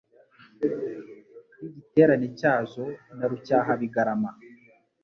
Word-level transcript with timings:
N' 1.57 1.63
igiterane 1.67 2.27
cyazo, 2.39 2.83
Na 3.17 3.25
Rucyahabigarama, 3.29 4.29